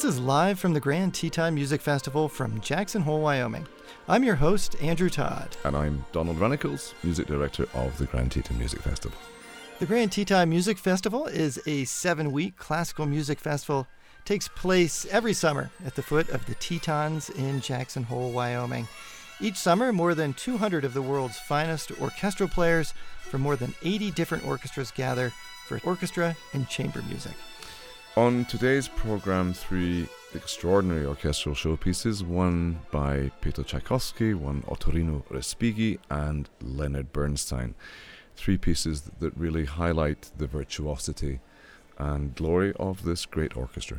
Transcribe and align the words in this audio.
This 0.00 0.14
is 0.14 0.18
live 0.18 0.58
from 0.58 0.72
the 0.72 0.80
Grand 0.80 1.12
Teton 1.12 1.54
Music 1.54 1.78
Festival 1.78 2.26
from 2.26 2.62
Jackson 2.62 3.02
Hole, 3.02 3.20
Wyoming. 3.20 3.66
I'm 4.08 4.24
your 4.24 4.34
host, 4.34 4.74
Andrew 4.80 5.10
Todd. 5.10 5.54
And 5.62 5.76
I'm 5.76 6.06
Donald 6.10 6.38
Runnicles, 6.38 6.94
Music 7.02 7.26
Director 7.26 7.68
of 7.74 7.98
the 7.98 8.06
Grand 8.06 8.32
Teton 8.32 8.56
Music 8.56 8.80
Festival. 8.80 9.18
The 9.78 9.84
Grand 9.84 10.10
Teton 10.10 10.48
Music 10.48 10.78
Festival 10.78 11.26
is 11.26 11.60
a 11.66 11.84
seven 11.84 12.32
week 12.32 12.56
classical 12.56 13.04
music 13.04 13.38
festival. 13.38 13.86
It 14.20 14.24
takes 14.24 14.48
place 14.48 15.04
every 15.10 15.34
summer 15.34 15.68
at 15.84 15.96
the 15.96 16.02
foot 16.02 16.30
of 16.30 16.46
the 16.46 16.54
Tetons 16.54 17.28
in 17.28 17.60
Jackson 17.60 18.04
Hole, 18.04 18.30
Wyoming. 18.30 18.88
Each 19.38 19.56
summer, 19.56 19.92
more 19.92 20.14
than 20.14 20.32
200 20.32 20.82
of 20.82 20.94
the 20.94 21.02
world's 21.02 21.38
finest 21.40 21.92
orchestral 22.00 22.48
players 22.48 22.94
from 23.28 23.42
more 23.42 23.56
than 23.56 23.74
80 23.82 24.12
different 24.12 24.46
orchestras 24.46 24.92
gather 24.92 25.30
for 25.66 25.78
orchestra 25.84 26.34
and 26.54 26.66
chamber 26.70 27.02
music. 27.02 27.34
On 28.16 28.44
today's 28.46 28.88
program, 28.88 29.52
three 29.52 30.08
extraordinary 30.34 31.06
orchestral 31.06 31.54
showpieces 31.54 32.22
one 32.22 32.80
by 32.90 33.30
Peter 33.40 33.62
Tchaikovsky, 33.62 34.34
one 34.34 34.62
Ottorino 34.62 35.22
Respighi, 35.30 35.98
and 36.10 36.48
Leonard 36.60 37.12
Bernstein 37.12 37.74
three 38.40 38.56
pieces 38.56 39.02
that 39.20 39.36
really 39.36 39.66
highlight 39.66 40.30
the 40.38 40.46
virtuosity 40.46 41.40
and 41.98 42.34
glory 42.34 42.72
of 42.80 43.04
this 43.04 43.26
great 43.26 43.56
orchestra. 43.56 43.98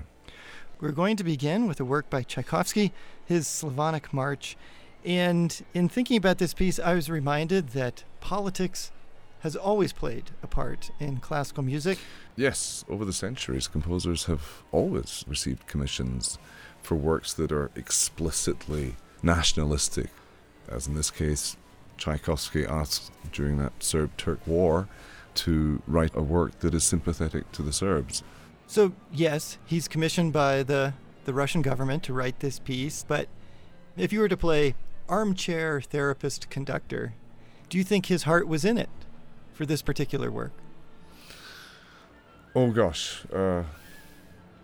We're 0.80 0.92
going 0.92 1.16
to 1.18 1.24
begin 1.24 1.68
with 1.68 1.80
a 1.80 1.86
work 1.86 2.10
by 2.10 2.24
Tchaikovsky, 2.24 2.92
his 3.24 3.48
Slavonic 3.48 4.12
March. 4.12 4.58
And 5.06 5.64
in 5.76 5.90
thinking 5.90 6.18
about 6.18 6.40
this 6.40 6.56
piece, 6.56 6.80
I 6.80 6.96
was 6.96 7.10
reminded 7.10 7.70
that 7.70 8.04
politics 8.20 8.92
has 9.42 9.56
always 9.56 9.92
played 9.92 10.32
a 10.44 10.48
part 10.48 10.92
in 11.00 11.18
classical 11.18 11.64
music. 11.64 11.98
Yes, 12.36 12.86
over 12.88 13.04
the 13.04 13.14
centuries, 13.14 13.68
composers 13.68 14.26
have 14.26 14.64
always 14.72 15.26
received 15.28 15.68
commissions 15.68 16.38
for 16.82 16.96
works 16.96 17.34
that 17.34 17.52
are 17.52 17.72
explicitly 17.76 18.96
nationalistic, 19.24 20.10
as 20.70 20.88
in 20.88 20.96
this 20.96 21.12
case, 21.12 21.58
Tchaikovsky 21.98 22.66
asked 22.66 23.12
during 23.32 23.58
that 23.58 23.74
Serb 23.84 24.16
Turk 24.18 24.40
War 24.46 24.88
to 25.34 25.82
write 25.88 26.16
a 26.16 26.22
work 26.22 26.60
that 26.60 26.74
is 26.74 26.84
sympathetic 26.84 27.52
to 27.52 27.62
the 27.62 27.74
Serbs. 27.74 28.24
So, 28.68 28.94
yes, 29.12 29.58
he's 29.66 29.88
commissioned 29.88 30.34
by 30.34 30.64
the, 30.64 30.94
the 31.26 31.34
Russian 31.34 31.62
government 31.62 32.04
to 32.04 32.14
write 32.14 32.40
this 32.40 32.60
piece, 32.60 33.04
but 33.08 33.28
if 33.98 34.14
you 34.14 34.20
were 34.20 34.30
to 34.30 34.38
play 34.38 34.76
armchair 35.10 35.82
therapist 35.82 36.50
conductor, 36.50 37.14
do 37.70 37.78
you 37.78 37.84
think 37.84 38.06
his 38.06 38.24
heart 38.24 38.48
was 38.48 38.64
in 38.64 38.78
it 38.78 38.90
for 39.62 39.68
this 39.68 39.84
particular 39.84 40.32
work? 40.32 40.54
Oh, 42.56 42.72
gosh. 42.72 43.24
Uh, 43.32 43.62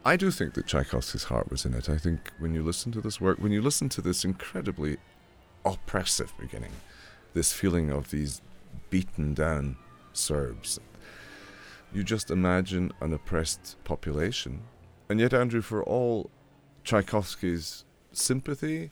I 0.03 0.15
do 0.15 0.31
think 0.31 0.55
that 0.55 0.65
Tchaikovsky's 0.65 1.25
heart 1.25 1.51
was 1.51 1.65
in 1.65 1.75
it. 1.75 1.87
I 1.87 1.99
think 1.99 2.31
when 2.39 2.55
you 2.55 2.63
listen 2.63 2.91
to 2.93 3.01
this 3.01 3.21
work, 3.21 3.37
when 3.37 3.51
you 3.51 3.61
listen 3.61 3.89
to 3.89 4.01
this 4.01 4.25
incredibly 4.25 4.97
oppressive 5.63 6.33
beginning, 6.39 6.71
this 7.35 7.53
feeling 7.53 7.91
of 7.91 8.09
these 8.09 8.41
beaten 8.89 9.35
down 9.35 9.77
Serbs. 10.13 10.79
You 11.93 12.03
just 12.03 12.31
imagine 12.31 12.91
an 12.99 13.13
oppressed 13.13 13.77
population. 13.83 14.63
And 15.09 15.19
yet, 15.19 15.31
Andrew, 15.31 15.61
for 15.61 15.83
all 15.83 16.31
Tchaikovsky's 16.83 17.85
sympathy, 18.13 18.89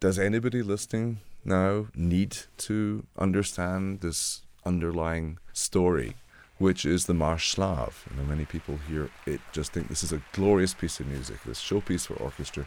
does 0.00 0.18
anybody 0.18 0.60
listening 0.60 1.20
now 1.46 1.86
need 1.94 2.36
to 2.58 3.06
understand 3.18 4.02
this 4.02 4.43
underlying 4.66 5.38
story, 5.52 6.16
which 6.58 6.84
is 6.84 7.06
the 7.06 7.14
Marche 7.14 7.50
Slave? 7.50 8.06
Many 8.28 8.44
people 8.44 8.78
hear 8.88 9.10
it 9.26 9.40
just 9.52 9.72
think 9.72 9.88
this 9.88 10.02
is 10.02 10.12
a 10.12 10.22
glorious 10.32 10.74
piece 10.74 11.00
of 11.00 11.06
music, 11.06 11.42
this 11.44 11.60
showpiece 11.60 12.06
for 12.06 12.14
orchestra. 12.14 12.66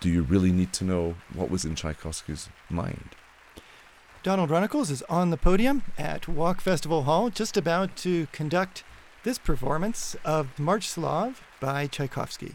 Do 0.00 0.08
you 0.08 0.22
really 0.22 0.52
need 0.52 0.72
to 0.74 0.84
know 0.84 1.14
what 1.32 1.50
was 1.50 1.64
in 1.64 1.74
Tchaikovsky's 1.74 2.48
mind? 2.68 3.10
Donald 4.22 4.50
Runnicles 4.50 4.90
is 4.90 5.02
on 5.02 5.30
the 5.30 5.36
podium 5.36 5.82
at 5.98 6.26
Walk 6.26 6.60
Festival 6.60 7.02
Hall, 7.02 7.28
just 7.28 7.56
about 7.56 7.94
to 7.96 8.26
conduct 8.32 8.82
this 9.22 9.38
performance 9.38 10.16
of 10.24 10.58
March 10.58 10.88
Slav 10.88 11.42
by 11.60 11.86
Tchaikovsky. 11.86 12.54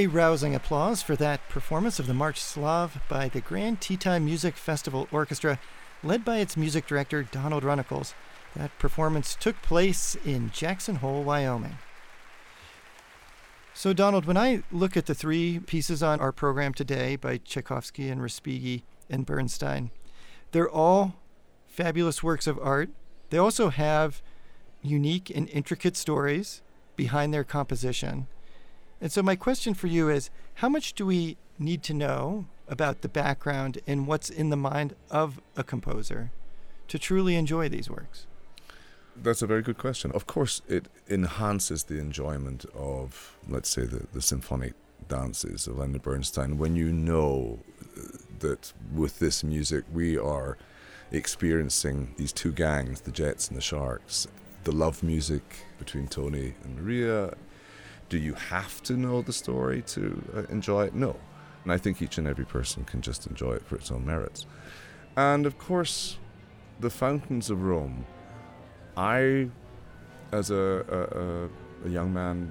A 0.00 0.06
rousing 0.06 0.54
applause 0.54 1.02
for 1.02 1.14
that 1.16 1.46
performance 1.50 1.98
of 1.98 2.06
the 2.06 2.14
March 2.14 2.40
Slav 2.40 3.02
by 3.06 3.28
the 3.28 3.42
Grand 3.42 3.82
Teton 3.82 4.24
Music 4.24 4.56
Festival 4.56 5.06
Orchestra, 5.12 5.60
led 6.02 6.24
by 6.24 6.38
its 6.38 6.56
music 6.56 6.86
director 6.86 7.22
Donald 7.22 7.64
Runnicles. 7.64 8.14
That 8.56 8.70
performance 8.78 9.36
took 9.38 9.60
place 9.60 10.16
in 10.24 10.52
Jackson 10.52 10.96
Hole, 10.96 11.22
Wyoming. 11.22 11.76
So, 13.74 13.92
Donald, 13.92 14.24
when 14.24 14.38
I 14.38 14.62
look 14.72 14.96
at 14.96 15.04
the 15.04 15.14
three 15.14 15.58
pieces 15.58 16.02
on 16.02 16.18
our 16.18 16.32
program 16.32 16.72
today 16.72 17.16
by 17.16 17.36
Tchaikovsky 17.36 18.08
and 18.08 18.22
Respighi 18.22 18.84
and 19.10 19.26
Bernstein, 19.26 19.90
they're 20.52 20.70
all 20.70 21.16
fabulous 21.66 22.22
works 22.22 22.46
of 22.46 22.58
art. 22.62 22.88
They 23.28 23.36
also 23.36 23.68
have 23.68 24.22
unique 24.80 25.28
and 25.28 25.46
intricate 25.50 25.98
stories 25.98 26.62
behind 26.96 27.34
their 27.34 27.44
composition. 27.44 28.28
And 29.00 29.10
so, 29.10 29.22
my 29.22 29.36
question 29.36 29.74
for 29.74 29.86
you 29.86 30.08
is 30.08 30.30
how 30.54 30.68
much 30.68 30.92
do 30.92 31.06
we 31.06 31.36
need 31.58 31.82
to 31.84 31.94
know 31.94 32.46
about 32.68 33.00
the 33.00 33.08
background 33.08 33.78
and 33.86 34.06
what's 34.06 34.30
in 34.30 34.50
the 34.50 34.56
mind 34.56 34.94
of 35.10 35.40
a 35.56 35.64
composer 35.64 36.30
to 36.88 36.98
truly 36.98 37.34
enjoy 37.34 37.68
these 37.68 37.88
works? 37.90 38.26
That's 39.16 39.42
a 39.42 39.46
very 39.46 39.62
good 39.62 39.78
question. 39.78 40.12
Of 40.12 40.26
course, 40.26 40.62
it 40.68 40.86
enhances 41.08 41.84
the 41.84 41.98
enjoyment 41.98 42.64
of, 42.74 43.36
let's 43.48 43.68
say, 43.68 43.84
the, 43.84 44.06
the 44.12 44.22
symphonic 44.22 44.74
dances 45.08 45.66
of 45.66 45.78
Leonard 45.78 46.02
Bernstein 46.02 46.56
when 46.56 46.76
you 46.76 46.92
know 46.92 47.58
uh, 47.96 48.02
that 48.38 48.72
with 48.94 49.18
this 49.18 49.42
music 49.42 49.84
we 49.92 50.16
are 50.16 50.56
experiencing 51.10 52.14
these 52.16 52.32
two 52.32 52.52
gangs, 52.52 53.00
the 53.00 53.10
Jets 53.10 53.48
and 53.48 53.56
the 53.56 53.62
Sharks, 53.62 54.28
the 54.64 54.72
love 54.72 55.02
music 55.02 55.42
between 55.78 56.06
Tony 56.06 56.54
and 56.62 56.76
Maria. 56.76 57.34
Do 58.10 58.18
you 58.18 58.34
have 58.34 58.82
to 58.82 58.94
know 58.94 59.22
the 59.22 59.32
story 59.32 59.82
to 59.82 60.22
uh, 60.36 60.42
enjoy 60.52 60.84
it? 60.86 60.94
No. 60.94 61.16
And 61.62 61.72
I 61.72 61.78
think 61.78 62.02
each 62.02 62.18
and 62.18 62.26
every 62.26 62.44
person 62.44 62.84
can 62.84 63.02
just 63.02 63.26
enjoy 63.28 63.52
it 63.52 63.64
for 63.64 63.76
its 63.76 63.90
own 63.92 64.04
merits. 64.04 64.46
And 65.16 65.46
of 65.46 65.58
course, 65.58 66.18
the 66.80 66.90
Fountains 66.90 67.50
of 67.50 67.62
Rome. 67.62 68.04
I, 68.96 69.48
as 70.32 70.50
a, 70.50 71.48
a, 71.84 71.86
a 71.86 71.90
young 71.90 72.12
man, 72.12 72.50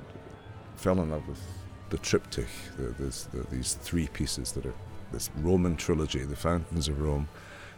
fell 0.78 1.02
in 1.02 1.10
love 1.10 1.28
with 1.28 1.42
the 1.90 1.98
triptych, 1.98 2.48
the, 2.78 2.96
this, 2.98 3.26
the, 3.26 3.46
these 3.52 3.74
three 3.74 4.08
pieces 4.08 4.54
that 4.54 4.66
are 4.66 4.74
this 5.12 5.30
Roman 5.38 5.76
trilogy 5.76 6.24
the 6.24 6.38
Fountains 6.38 6.88
of 6.88 7.02
Rome, 7.02 7.28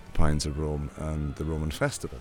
the 0.05 0.11
Pines 0.11 0.45
of 0.45 0.59
Rome, 0.59 0.91
and 0.97 1.35
the 1.35 1.45
Roman 1.45 1.71
Festival 1.71 2.19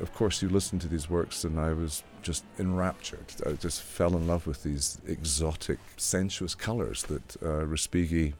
of 0.00 0.14
course, 0.14 0.42
you 0.42 0.48
listen 0.48 0.78
to 0.80 0.88
these 0.88 1.10
works, 1.10 1.44
and 1.44 1.58
I 1.58 1.72
was 1.72 2.02
just 2.22 2.44
enraptured. 2.58 3.26
I 3.46 3.52
just 3.52 3.82
fell 3.82 4.16
in 4.16 4.26
love 4.26 4.46
with 4.46 4.62
these 4.62 4.98
exotic, 5.06 5.78
sensuous 5.96 6.54
colors 6.54 7.02
that 7.04 7.36
uh, 7.42 7.64
Respighi 7.64 8.34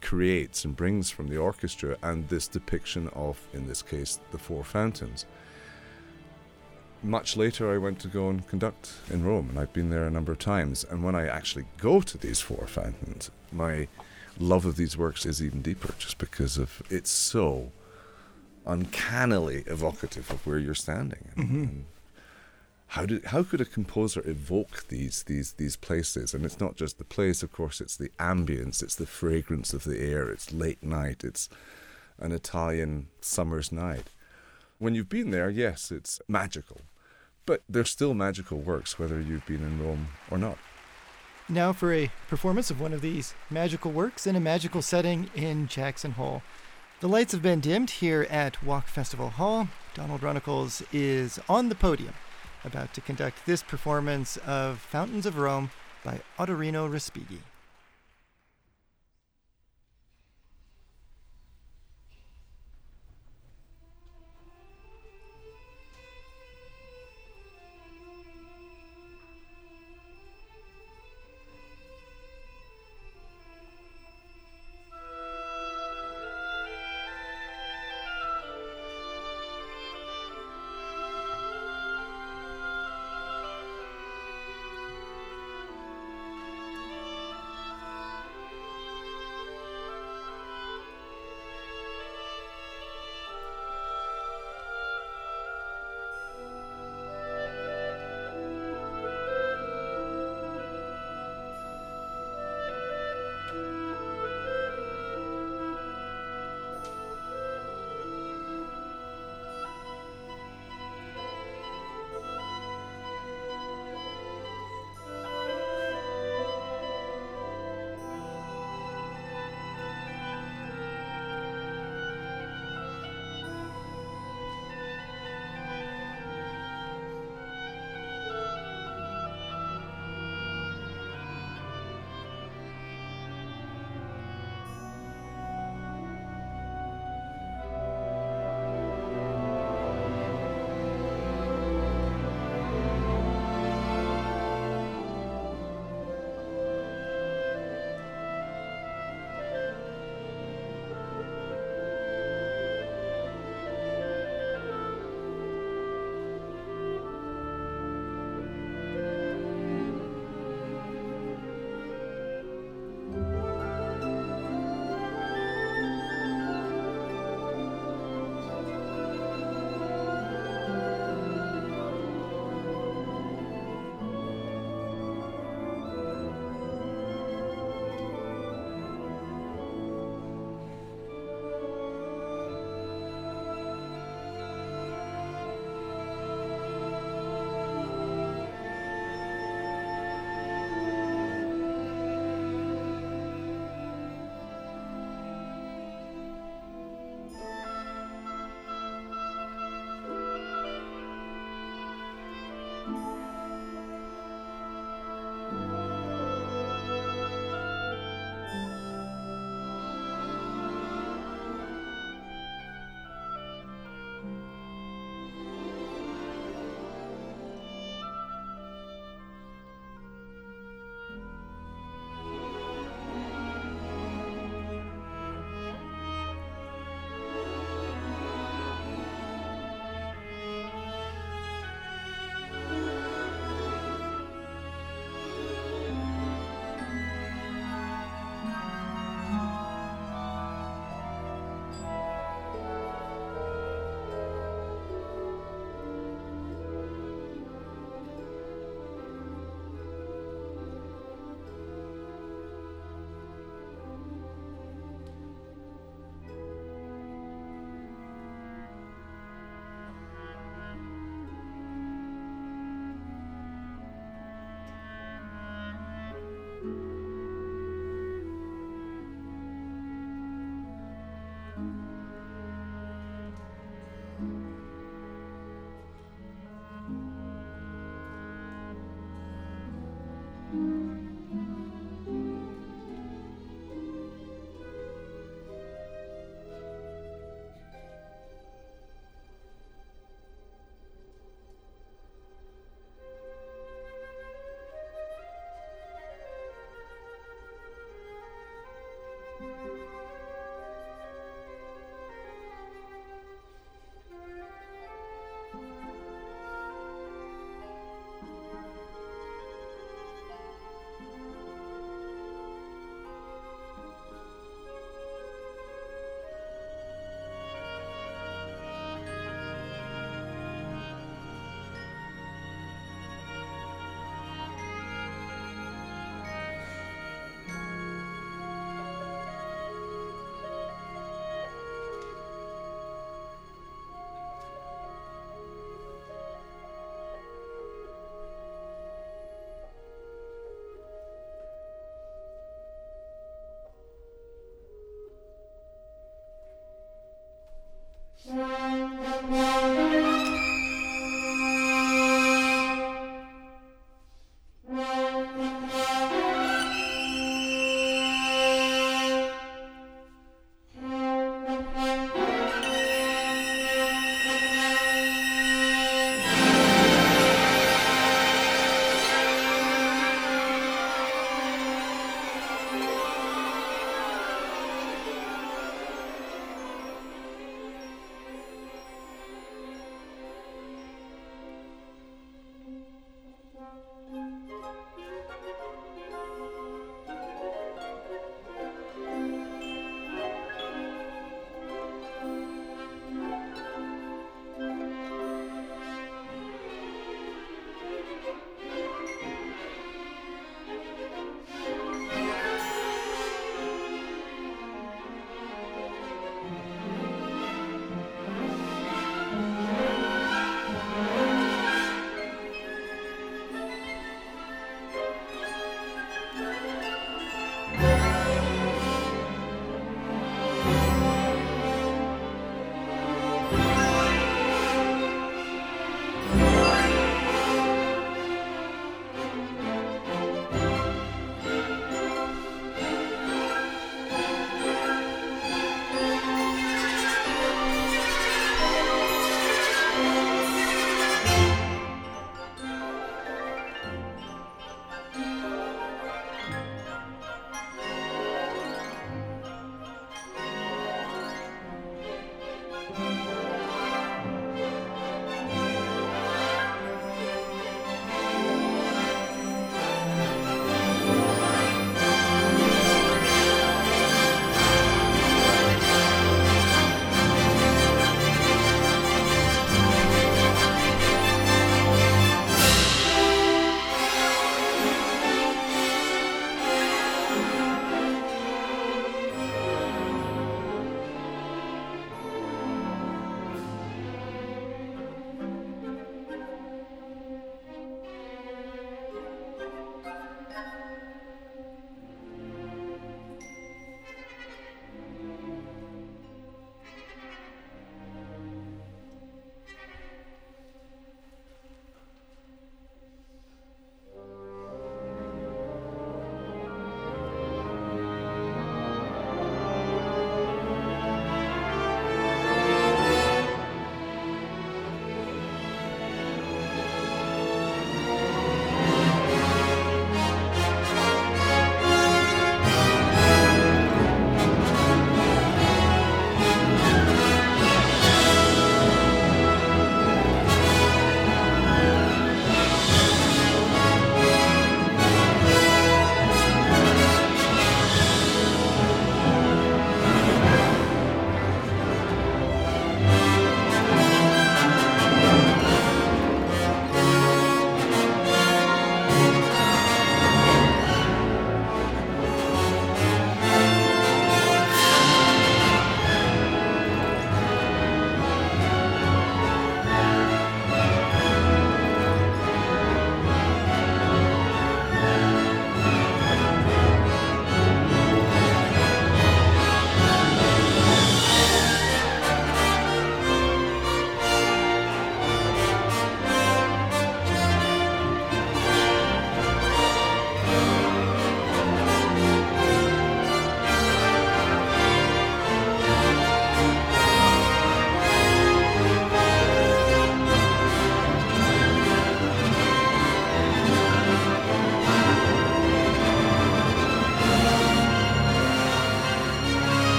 creates 0.00 0.64
and 0.64 0.76
brings 0.76 1.10
from 1.10 1.28
the 1.28 1.36
orchestra, 1.36 1.96
and 2.02 2.28
this 2.28 2.48
depiction 2.48 3.08
of, 3.14 3.38
in 3.52 3.66
this 3.66 3.82
case, 3.82 4.20
the 4.32 4.38
four 4.38 4.64
fountains. 4.64 5.26
Much 7.02 7.36
later, 7.36 7.72
I 7.72 7.78
went 7.78 7.98
to 8.00 8.08
go 8.08 8.28
and 8.28 8.46
conduct 8.46 8.92
in 9.10 9.24
Rome, 9.24 9.48
and 9.50 9.58
I've 9.58 9.72
been 9.72 9.90
there 9.90 10.04
a 10.04 10.10
number 10.10 10.32
of 10.32 10.38
times. 10.38 10.84
And 10.84 11.02
when 11.02 11.14
I 11.14 11.26
actually 11.26 11.64
go 11.78 12.02
to 12.02 12.18
these 12.18 12.40
four 12.40 12.66
fountains, 12.66 13.30
my 13.50 13.88
love 14.38 14.66
of 14.66 14.76
these 14.76 14.96
works 14.98 15.24
is 15.24 15.42
even 15.42 15.62
deeper, 15.62 15.94
just 15.98 16.18
because 16.18 16.58
of 16.58 16.82
it's 16.90 17.10
so 17.10 17.72
uncannily 18.66 19.64
evocative 19.66 20.30
of 20.30 20.46
where 20.46 20.58
you're 20.58 20.74
standing. 20.74 21.28
And, 21.34 21.44
mm-hmm. 21.44 21.62
and 21.62 21.84
how 22.88 23.06
did 23.06 23.24
how 23.26 23.44
could 23.44 23.60
a 23.60 23.64
composer 23.64 24.22
evoke 24.28 24.88
these 24.88 25.22
these 25.24 25.52
these 25.52 25.76
places? 25.76 26.34
And 26.34 26.44
it's 26.44 26.58
not 26.60 26.76
just 26.76 26.98
the 26.98 27.04
place, 27.04 27.42
of 27.42 27.52
course. 27.52 27.80
It's 27.80 27.96
the 27.96 28.10
ambience. 28.18 28.82
It's 28.82 28.96
the 28.96 29.06
fragrance 29.06 29.72
of 29.72 29.84
the 29.84 30.00
air. 30.00 30.28
It's 30.28 30.52
late 30.52 30.82
night. 30.82 31.22
It's 31.22 31.48
an 32.18 32.32
Italian 32.32 33.06
summer's 33.20 33.70
night. 33.70 34.10
When 34.78 34.94
you've 34.94 35.08
been 35.08 35.30
there, 35.30 35.50
yes, 35.50 35.92
it's 35.92 36.20
magical, 36.26 36.80
but 37.46 37.62
they're 37.68 37.84
still 37.84 38.14
magical 38.14 38.58
works, 38.58 38.98
whether 38.98 39.20
you've 39.20 39.46
been 39.46 39.62
in 39.62 39.84
Rome 39.84 40.08
or 40.30 40.38
not. 40.38 40.58
Now 41.48 41.72
for 41.72 41.92
a 41.92 42.10
performance 42.28 42.70
of 42.70 42.80
one 42.80 42.92
of 42.92 43.00
these 43.00 43.34
magical 43.50 43.90
works 43.90 44.26
in 44.26 44.36
a 44.36 44.40
magical 44.40 44.82
setting 44.82 45.30
in 45.34 45.66
Jackson 45.68 46.12
Hole. 46.12 46.42
The 47.00 47.08
lights 47.08 47.32
have 47.32 47.40
been 47.40 47.60
dimmed 47.60 47.88
here 47.88 48.26
at 48.28 48.62
Walk 48.62 48.86
Festival 48.86 49.30
Hall. 49.30 49.68
Donald 49.94 50.20
Runnicles 50.20 50.82
is 50.92 51.40
on 51.48 51.70
the 51.70 51.74
podium, 51.74 52.12
about 52.62 52.92
to 52.92 53.00
conduct 53.00 53.46
this 53.46 53.62
performance 53.62 54.36
of 54.46 54.80
Fountains 54.80 55.24
of 55.24 55.38
Rome 55.38 55.70
by 56.04 56.20
Ottorino 56.38 56.90
Respighi. 56.90 57.38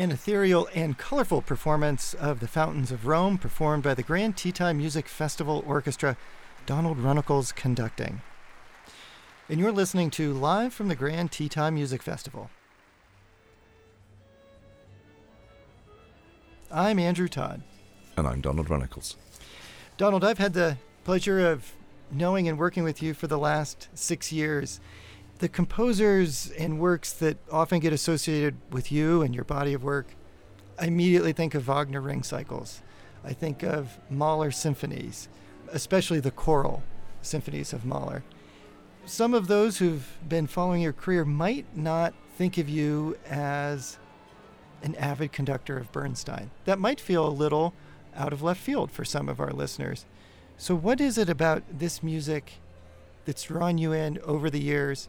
An 0.00 0.10
ethereal 0.12 0.66
and 0.74 0.96
colorful 0.96 1.42
performance 1.42 2.14
of 2.14 2.40
The 2.40 2.48
Fountains 2.48 2.90
of 2.90 3.06
Rome, 3.06 3.36
performed 3.36 3.82
by 3.82 3.92
the 3.92 4.02
Grand 4.02 4.34
Teton 4.34 4.78
Music 4.78 5.06
Festival 5.06 5.62
Orchestra, 5.66 6.16
Donald 6.64 6.96
Runnicles 6.96 7.54
conducting. 7.54 8.22
And 9.50 9.60
you're 9.60 9.70
listening 9.70 10.08
to 10.12 10.32
Live 10.32 10.72
from 10.72 10.88
the 10.88 10.94
Grand 10.96 11.32
Teton 11.32 11.74
Music 11.74 12.00
Festival. 12.02 12.48
I'm 16.70 16.98
Andrew 16.98 17.28
Todd. 17.28 17.62
And 18.16 18.26
I'm 18.26 18.40
Donald 18.40 18.68
Runnicles. 18.68 19.16
Donald, 19.98 20.24
I've 20.24 20.38
had 20.38 20.54
the 20.54 20.78
pleasure 21.04 21.46
of 21.46 21.72
knowing 22.10 22.48
and 22.48 22.56
working 22.56 22.84
with 22.84 23.02
you 23.02 23.12
for 23.12 23.26
the 23.26 23.38
last 23.38 23.88
six 23.92 24.32
years. 24.32 24.80
The 25.40 25.48
composers 25.48 26.50
and 26.58 26.78
works 26.78 27.14
that 27.14 27.38
often 27.50 27.80
get 27.80 27.94
associated 27.94 28.56
with 28.70 28.92
you 28.92 29.22
and 29.22 29.34
your 29.34 29.44
body 29.44 29.72
of 29.72 29.82
work, 29.82 30.14
I 30.78 30.84
immediately 30.84 31.32
think 31.32 31.54
of 31.54 31.62
Wagner 31.62 32.02
ring 32.02 32.22
cycles. 32.22 32.82
I 33.24 33.32
think 33.32 33.62
hmm. 33.62 33.68
of 33.68 33.98
Mahler 34.10 34.50
symphonies, 34.50 35.30
especially 35.72 36.20
the 36.20 36.30
choral 36.30 36.82
symphonies 37.22 37.72
of 37.72 37.86
Mahler. 37.86 38.22
Some 39.06 39.32
of 39.32 39.46
those 39.46 39.78
who've 39.78 40.06
been 40.28 40.46
following 40.46 40.82
your 40.82 40.92
career 40.92 41.24
might 41.24 41.74
not 41.74 42.12
think 42.36 42.58
of 42.58 42.68
you 42.68 43.16
as 43.26 43.98
an 44.82 44.94
avid 44.96 45.32
conductor 45.32 45.78
of 45.78 45.90
Bernstein. 45.90 46.50
That 46.66 46.78
might 46.78 47.00
feel 47.00 47.26
a 47.26 47.30
little 47.30 47.72
out 48.14 48.34
of 48.34 48.42
left 48.42 48.60
field 48.60 48.90
for 48.90 49.06
some 49.06 49.26
of 49.26 49.40
our 49.40 49.52
listeners. 49.52 50.04
So, 50.58 50.74
what 50.74 51.00
is 51.00 51.16
it 51.16 51.30
about 51.30 51.62
this 51.72 52.02
music 52.02 52.60
that's 53.24 53.44
drawn 53.44 53.78
you 53.78 53.92
in 53.92 54.18
over 54.18 54.50
the 54.50 54.60
years 54.60 55.08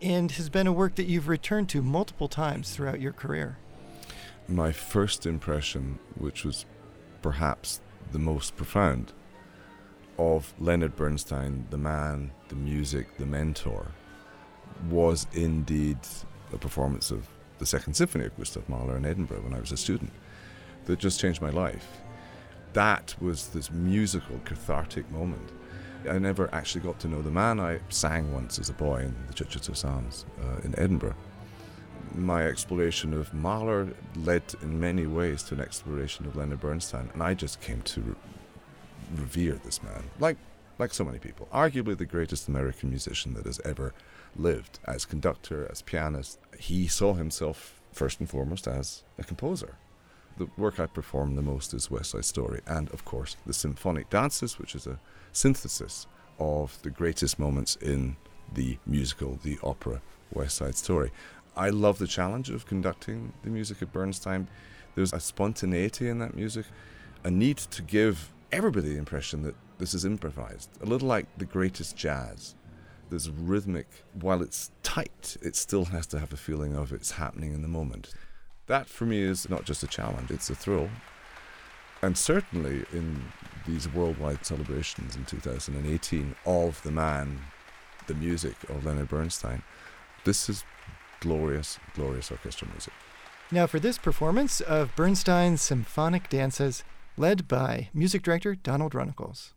and 0.00 0.30
has 0.32 0.48
been 0.48 0.66
a 0.66 0.72
work 0.72 0.94
that 0.96 1.06
you've 1.06 1.28
returned 1.28 1.68
to 1.70 1.82
multiple 1.82 2.28
times 2.28 2.70
throughout 2.70 3.00
your 3.00 3.12
career? 3.12 3.58
My 4.48 4.72
first 4.72 5.26
impression, 5.26 5.98
which 6.16 6.44
was 6.44 6.66
perhaps 7.22 7.80
the 8.12 8.18
most 8.18 8.56
profound, 8.56 9.12
of 10.18 10.54
Leonard 10.58 10.96
Bernstein, 10.96 11.66
the 11.70 11.78
man, 11.78 12.30
the 12.48 12.54
music, 12.54 13.18
the 13.18 13.26
mentor, 13.26 13.88
was 14.88 15.26
indeed 15.32 15.98
a 16.52 16.58
performance 16.58 17.10
of 17.10 17.26
the 17.58 17.66
Second 17.66 17.94
Symphony 17.94 18.26
of 18.26 18.36
Gustav 18.36 18.68
Mahler 18.68 18.96
in 18.96 19.04
Edinburgh 19.04 19.42
when 19.42 19.54
I 19.54 19.60
was 19.60 19.72
a 19.72 19.76
student 19.76 20.12
that 20.84 20.98
just 20.98 21.20
changed 21.20 21.42
my 21.42 21.50
life. 21.50 21.86
That 22.72 23.14
was 23.20 23.48
this 23.48 23.70
musical, 23.70 24.38
cathartic 24.44 25.10
moment. 25.10 25.50
I 26.08 26.18
never 26.18 26.52
actually 26.54 26.82
got 26.82 26.98
to 27.00 27.08
know 27.08 27.22
the 27.22 27.30
man. 27.30 27.60
I 27.60 27.80
sang 27.88 28.32
once 28.32 28.58
as 28.58 28.68
a 28.68 28.72
boy 28.72 29.02
in 29.02 29.14
the 29.26 29.34
Chichester 29.34 29.74
Psalms 29.74 30.24
uh, 30.40 30.60
in 30.64 30.78
Edinburgh. 30.78 31.16
My 32.14 32.46
exploration 32.46 33.12
of 33.12 33.32
Mahler 33.34 33.88
led 34.16 34.42
in 34.62 34.80
many 34.80 35.06
ways 35.06 35.42
to 35.44 35.54
an 35.54 35.60
exploration 35.60 36.26
of 36.26 36.36
Leonard 36.36 36.60
Bernstein, 36.60 37.10
and 37.12 37.22
I 37.22 37.34
just 37.34 37.60
came 37.60 37.82
to 37.82 38.00
re- 38.00 38.14
revere 39.16 39.60
this 39.64 39.82
man, 39.82 40.04
like 40.18 40.36
like 40.78 40.92
so 40.92 41.04
many 41.04 41.18
people. 41.18 41.48
Arguably 41.52 41.96
the 41.96 42.04
greatest 42.04 42.48
American 42.48 42.90
musician 42.90 43.34
that 43.34 43.46
has 43.46 43.60
ever 43.64 43.94
lived 44.36 44.78
as 44.84 45.04
conductor, 45.04 45.66
as 45.70 45.82
pianist. 45.82 46.38
He 46.58 46.86
saw 46.86 47.14
himself 47.14 47.80
first 47.92 48.20
and 48.20 48.28
foremost 48.28 48.68
as 48.68 49.02
a 49.18 49.24
composer. 49.24 49.76
The 50.36 50.48
work 50.58 50.78
I 50.78 50.86
perform 50.86 51.34
the 51.34 51.42
most 51.42 51.72
is 51.72 51.90
West 51.90 52.10
Side 52.10 52.26
Story, 52.26 52.60
and 52.66 52.90
of 52.90 53.06
course, 53.06 53.36
the 53.46 53.54
Symphonic 53.54 54.10
Dances, 54.10 54.58
which 54.58 54.74
is 54.74 54.86
a 54.86 54.98
synthesis 55.36 56.06
of 56.38 56.80
the 56.82 56.90
greatest 56.90 57.38
moments 57.38 57.76
in 57.76 58.16
the 58.52 58.78
musical, 58.86 59.38
the 59.42 59.58
opera 59.62 60.00
West 60.32 60.56
Side 60.56 60.76
Story. 60.76 61.10
I 61.56 61.70
love 61.70 61.98
the 61.98 62.06
challenge 62.06 62.50
of 62.50 62.66
conducting 62.66 63.32
the 63.42 63.50
music 63.50 63.82
of 63.82 63.92
Bernstein. 63.92 64.48
There's 64.94 65.12
a 65.12 65.20
spontaneity 65.20 66.08
in 66.08 66.18
that 66.18 66.34
music, 66.34 66.66
a 67.24 67.30
need 67.30 67.58
to 67.58 67.82
give 67.82 68.32
everybody 68.52 68.90
the 68.90 68.98
impression 68.98 69.42
that 69.42 69.54
this 69.78 69.94
is 69.94 70.04
improvised, 70.04 70.70
a 70.82 70.86
little 70.86 71.08
like 71.08 71.26
the 71.38 71.44
greatest 71.44 71.96
jazz 71.96 72.54
there's 73.10 73.30
rhythmic. 73.30 73.86
While 74.20 74.42
it's 74.42 74.70
tight, 74.82 75.36
it 75.42 75.56
still 75.56 75.86
has 75.86 76.06
to 76.08 76.18
have 76.18 76.32
a 76.32 76.36
feeling 76.36 76.74
of 76.74 76.92
it's 76.92 77.12
happening 77.12 77.52
in 77.52 77.62
the 77.62 77.68
moment. 77.68 78.12
That 78.66 78.88
for 78.88 79.06
me 79.06 79.20
is 79.22 79.48
not 79.48 79.64
just 79.64 79.82
a 79.82 79.86
challenge, 79.86 80.30
it's 80.30 80.50
a 80.50 80.54
thrill. 80.54 80.88
And 82.06 82.16
certainly 82.16 82.84
in 82.92 83.20
these 83.66 83.92
worldwide 83.92 84.46
celebrations 84.46 85.16
in 85.16 85.24
2018 85.24 86.36
of 86.46 86.80
the 86.84 86.92
man, 86.92 87.40
the 88.06 88.14
music 88.14 88.54
of 88.68 88.86
Leonard 88.86 89.08
Bernstein, 89.08 89.64
this 90.22 90.48
is 90.48 90.62
glorious, 91.18 91.80
glorious 91.96 92.30
orchestral 92.30 92.70
music. 92.70 92.92
Now, 93.50 93.66
for 93.66 93.80
this 93.80 93.98
performance 93.98 94.60
of 94.60 94.94
Bernstein's 94.94 95.62
Symphonic 95.62 96.28
Dances, 96.28 96.84
led 97.16 97.48
by 97.48 97.88
music 97.92 98.22
director 98.22 98.54
Donald 98.54 98.92
Runnicles. 98.92 99.52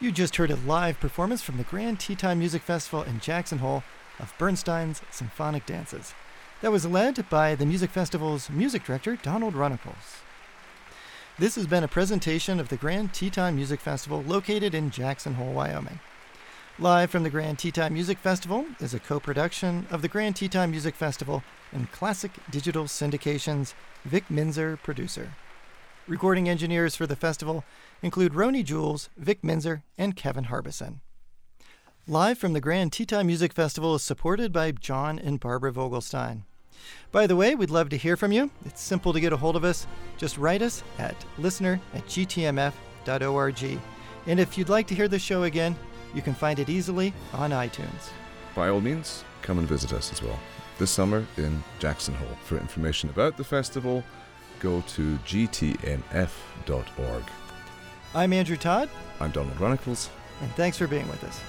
You 0.00 0.12
just 0.12 0.36
heard 0.36 0.52
a 0.52 0.56
live 0.56 1.00
performance 1.00 1.42
from 1.42 1.56
the 1.56 1.64
Grand 1.64 1.98
Teton 1.98 2.38
Music 2.38 2.62
Festival 2.62 3.02
in 3.02 3.18
Jackson 3.18 3.58
Hole 3.58 3.82
of 4.20 4.32
Bernstein's 4.38 5.02
Symphonic 5.10 5.66
Dances. 5.66 6.14
That 6.62 6.70
was 6.70 6.86
led 6.86 7.28
by 7.28 7.56
the 7.56 7.66
music 7.66 7.90
festival's 7.90 8.48
music 8.48 8.84
director, 8.84 9.16
Donald 9.16 9.54
Runnicles. 9.54 10.22
This 11.36 11.56
has 11.56 11.66
been 11.66 11.82
a 11.82 11.88
presentation 11.88 12.60
of 12.60 12.68
the 12.68 12.76
Grand 12.76 13.12
Teton 13.12 13.56
Music 13.56 13.80
Festival 13.80 14.22
located 14.22 14.72
in 14.72 14.92
Jackson 14.92 15.34
Hole, 15.34 15.52
Wyoming. 15.52 15.98
Live 16.78 17.10
from 17.10 17.24
the 17.24 17.30
Grand 17.30 17.58
Teton 17.58 17.92
Music 17.92 18.18
Festival 18.18 18.66
is 18.78 18.94
a 18.94 19.00
co 19.00 19.18
production 19.18 19.88
of 19.90 20.02
the 20.02 20.08
Grand 20.08 20.36
Teton 20.36 20.70
Music 20.70 20.94
Festival 20.94 21.42
and 21.72 21.90
Classic 21.90 22.30
Digital 22.52 22.84
Syndications, 22.84 23.74
Vic 24.04 24.28
Minzer, 24.28 24.80
producer. 24.80 25.32
Recording 26.08 26.48
engineers 26.48 26.96
for 26.96 27.06
the 27.06 27.16
festival 27.16 27.64
include 28.00 28.32
Roni 28.32 28.64
Jules, 28.64 29.10
Vic 29.18 29.42
Minzer, 29.42 29.82
and 29.98 30.16
Kevin 30.16 30.44
Harbison. 30.44 31.02
Live 32.06 32.38
from 32.38 32.54
the 32.54 32.62
Grand 32.62 32.94
Teton 32.94 33.26
Music 33.26 33.52
Festival 33.52 33.94
is 33.94 34.02
supported 34.02 34.50
by 34.50 34.72
John 34.72 35.18
and 35.18 35.38
Barbara 35.38 35.70
Vogelstein. 35.70 36.44
By 37.12 37.26
the 37.26 37.36
way, 37.36 37.54
we'd 37.54 37.68
love 37.68 37.90
to 37.90 37.98
hear 37.98 38.16
from 38.16 38.32
you. 38.32 38.50
It's 38.64 38.80
simple 38.80 39.12
to 39.12 39.20
get 39.20 39.34
a 39.34 39.36
hold 39.36 39.54
of 39.54 39.64
us. 39.64 39.86
Just 40.16 40.38
write 40.38 40.62
us 40.62 40.82
at 40.98 41.14
listener 41.36 41.78
at 41.92 42.06
gtmf.org. 42.06 43.78
And 44.26 44.40
if 44.40 44.56
you'd 44.56 44.70
like 44.70 44.86
to 44.86 44.94
hear 44.94 45.08
the 45.08 45.18
show 45.18 45.42
again, 45.42 45.76
you 46.14 46.22
can 46.22 46.32
find 46.32 46.58
it 46.58 46.70
easily 46.70 47.12
on 47.34 47.50
iTunes. 47.50 48.08
By 48.54 48.70
all 48.70 48.80
means, 48.80 49.24
come 49.42 49.58
and 49.58 49.68
visit 49.68 49.92
us 49.92 50.10
as 50.10 50.22
well. 50.22 50.38
This 50.78 50.90
summer 50.90 51.26
in 51.36 51.62
Jackson 51.80 52.14
Hole. 52.14 52.38
For 52.44 52.56
information 52.56 53.10
about 53.10 53.36
the 53.36 53.44
festival, 53.44 54.02
go 54.60 54.82
to 54.82 55.16
gtmf.org. 55.18 56.04
I'm 58.14 58.32
Andrew 58.32 58.56
Todd. 58.56 58.88
I'm 59.20 59.30
Donald 59.30 59.56
Runnicles. 59.58 60.08
And 60.40 60.50
thanks 60.52 60.78
for 60.78 60.86
being 60.86 61.08
with 61.08 61.24
us. 61.24 61.40